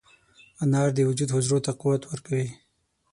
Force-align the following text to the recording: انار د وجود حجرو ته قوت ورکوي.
انار 0.63 0.89
د 0.95 0.99
وجود 1.09 1.29
حجرو 1.35 1.59
ته 1.65 1.71
قوت 1.81 2.01
ورکوي. 2.07 2.47